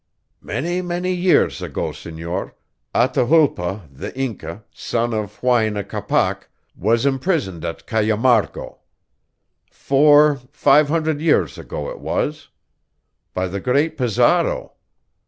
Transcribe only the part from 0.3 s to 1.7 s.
"Many, many years